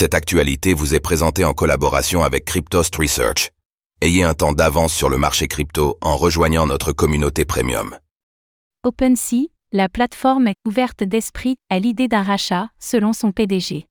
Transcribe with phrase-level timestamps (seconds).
[0.00, 3.50] Cette actualité vous est présentée en collaboration avec Cryptost Research.
[4.00, 7.98] Ayez un temps d'avance sur le marché crypto en rejoignant notre communauté premium.
[8.84, 13.88] OpenSea, la plateforme est ouverte d'esprit à l'idée d'un rachat, selon son PDG.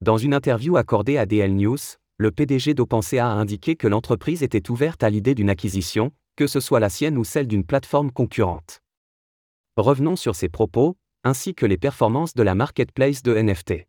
[0.00, 1.78] Dans une interview accordée à DL News,
[2.18, 6.58] le PDG d'OpenSea a indiqué que l'entreprise était ouverte à l'idée d'une acquisition, que ce
[6.58, 8.80] soit la sienne ou celle d'une plateforme concurrente.
[9.76, 13.86] Revenons sur ces propos, ainsi que les performances de la marketplace de NFT.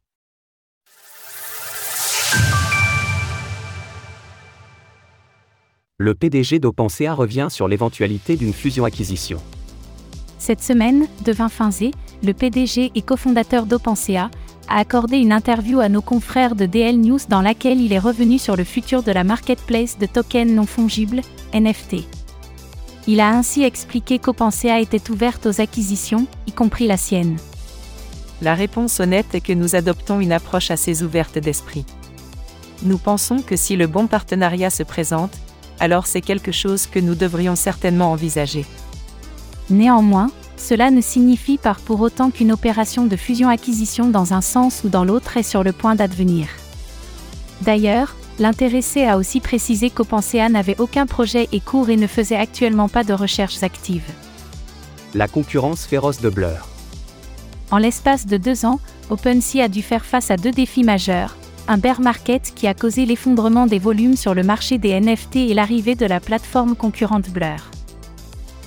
[6.05, 9.39] Le PDG d'OpenSea revient sur l'éventualité d'une fusion-acquisition.
[10.37, 11.89] Cette semaine, Devin Finzé,
[12.21, 14.29] le PDG et cofondateur d'OpenSea,
[14.69, 18.37] a accordé une interview à nos confrères de DL News dans laquelle il est revenu
[18.37, 21.21] sur le futur de la marketplace de tokens non fongibles,
[21.55, 22.05] NFT.
[23.07, 27.37] Il a ainsi expliqué qu'OpenSea était ouverte aux acquisitions, y compris la sienne.
[28.43, 31.83] La réponse honnête est que nous adoptons une approche assez ouverte d'esprit.
[32.83, 35.35] Nous pensons que si le bon partenariat se présente,
[35.79, 38.65] alors c'est quelque chose que nous devrions certainement envisager.
[39.69, 44.89] Néanmoins, cela ne signifie pas pour autant qu'une opération de fusion-acquisition dans un sens ou
[44.89, 46.47] dans l'autre est sur le point d'advenir.
[47.61, 52.89] D'ailleurs, l'intéressé a aussi précisé qu'OpenSea n'avait aucun projet et court et ne faisait actuellement
[52.89, 54.09] pas de recherches actives.
[55.13, 56.67] La concurrence féroce de Blur.
[57.71, 61.35] En l'espace de deux ans, OpenSea a dû faire face à deux défis majeurs,
[61.67, 65.53] un bear market qui a causé l'effondrement des volumes sur le marché des NFT et
[65.53, 67.71] l'arrivée de la plateforme concurrente Blur.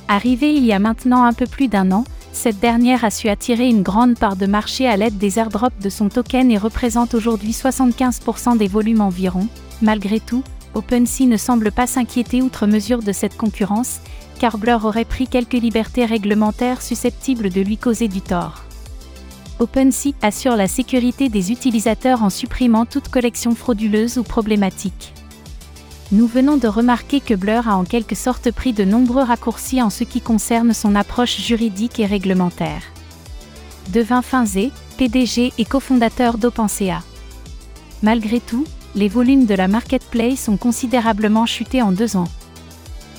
[0.08, 3.69] Arrivée il y a maintenant un peu plus d'un an, cette dernière a su attirer
[3.69, 7.52] une grande part de marché à l'aide des airdrops de son token et représente aujourd'hui
[7.52, 9.48] 75% des volumes environ.
[9.82, 10.42] Malgré tout,
[10.74, 14.00] OpenSea ne semble pas s'inquiéter outre mesure de cette concurrence,
[14.38, 18.67] car Blur aurait pris quelques libertés réglementaires susceptibles de lui causer du tort.
[19.60, 25.12] OpenSea assure la sécurité des utilisateurs en supprimant toute collection frauduleuse ou problématique.
[26.12, 29.90] Nous venons de remarquer que Blur a en quelque sorte pris de nombreux raccourcis en
[29.90, 32.82] ce qui concerne son approche juridique et réglementaire.
[33.92, 37.02] Devin Finzé, PDG et cofondateur d'OpenSea.
[38.02, 38.64] Malgré tout,
[38.94, 42.28] les volumes de la marketplace ont considérablement chuté en deux ans.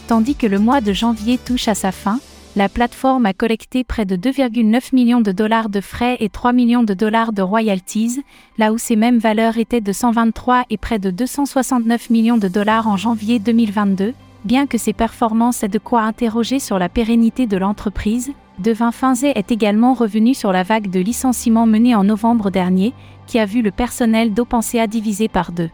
[0.08, 2.20] Tandis que le mois de janvier touche à sa fin,
[2.56, 6.84] la plateforme a collecté près de 2,9 millions de dollars de frais et 3 millions
[6.84, 8.24] de dollars de royalties,
[8.58, 12.88] là où ces mêmes valeurs étaient de 123 et près de 269 millions de dollars
[12.88, 14.14] en janvier 2022.
[14.46, 19.32] Bien que ces performances aient de quoi interroger sur la pérennité de l'entreprise, Devin Finzé
[19.36, 22.94] est également revenu sur la vague de licenciements menée en novembre dernier,
[23.28, 25.70] qui a vu le personnel d'OpenSea divisé par deux.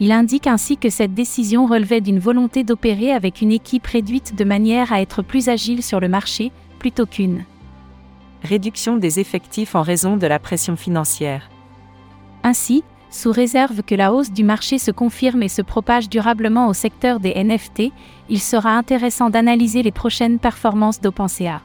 [0.00, 4.44] Il indique ainsi que cette décision relevait d'une volonté d'opérer avec une équipe réduite de
[4.44, 7.44] manière à être plus agile sur le marché, plutôt qu'une
[8.42, 11.50] réduction des effectifs en raison de la pression financière.
[12.42, 16.72] Ainsi, sous réserve que la hausse du marché se confirme et se propage durablement au
[16.72, 17.92] secteur des NFT,
[18.30, 21.60] il sera intéressant d'analyser les prochaines performances d'OpenSea.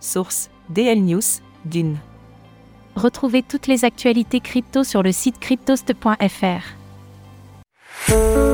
[0.00, 1.98] Source DL News, Dune.
[2.96, 6.83] Retrouvez toutes les actualités crypto sur le site cryptost.fr.
[8.06, 8.53] Thank you.